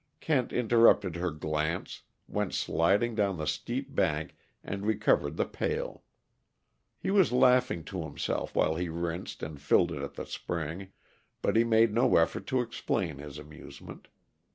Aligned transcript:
Kent 0.19 0.51
interpreted 0.51 1.21
her 1.21 1.29
glance, 1.29 2.01
went 2.27 2.55
sliding 2.55 3.13
down 3.13 3.37
the 3.37 3.45
steep 3.45 3.93
bank 3.93 4.35
and 4.63 4.83
recovered 4.83 5.37
the 5.37 5.45
pail; 5.45 6.01
he 6.97 7.11
was 7.11 7.31
laughing 7.31 7.83
to 7.83 8.01
himself 8.01 8.55
while 8.55 8.77
he 8.77 8.89
rinsed 8.89 9.43
and 9.43 9.61
filled 9.61 9.91
it 9.91 10.01
at 10.01 10.15
the 10.15 10.25
spring, 10.25 10.91
but 11.43 11.55
he 11.55 11.63
made 11.63 11.93
no 11.93 12.15
effort 12.15 12.47
to 12.47 12.61
explain 12.61 13.19
his 13.19 13.37
amusement. 13.37 14.07